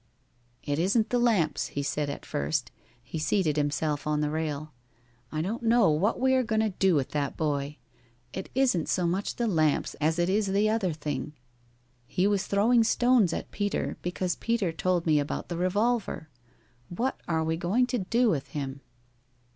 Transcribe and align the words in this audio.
"It 0.63 0.79
isn't 0.79 1.11
the 1.11 1.19
lamps," 1.19 1.67
he 1.67 1.83
said 1.83 2.09
at 2.09 2.25
first. 2.25 2.71
He 3.03 3.19
seated 3.19 3.55
himself 3.55 4.07
on 4.07 4.19
the 4.19 4.31
rail. 4.31 4.73
"I 5.31 5.43
don't 5.43 5.61
know 5.61 5.91
what 5.91 6.19
we 6.19 6.33
are 6.33 6.41
going 6.41 6.61
to 6.61 6.71
do 6.71 6.95
with 6.95 7.09
that 7.11 7.37
boy. 7.37 7.77
It 8.33 8.49
isn't 8.55 8.89
so 8.89 9.05
much 9.05 9.35
the 9.35 9.45
lamps 9.45 9.95
as 10.01 10.17
it 10.17 10.27
is 10.27 10.47
the 10.47 10.67
other 10.67 10.91
thing. 10.91 11.33
He 12.07 12.25
was 12.25 12.47
throwing 12.47 12.83
stones 12.83 13.31
at 13.31 13.51
Peter 13.51 13.95
because 14.01 14.33
Peter 14.35 14.71
told 14.71 15.05
me 15.05 15.19
about 15.19 15.49
the 15.49 15.57
revolver. 15.57 16.29
What 16.89 17.21
are 17.27 17.43
we 17.43 17.55
going 17.55 17.85
to 17.85 17.99
do 17.99 18.27
with 18.27 18.47
him?" 18.47 18.81